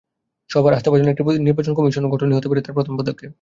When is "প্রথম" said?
2.77-2.93